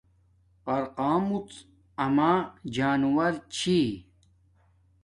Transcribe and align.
قرقامڎ 0.65 1.45
اما 2.03 2.31
جانورو 2.75 3.39
چھی 3.55 3.79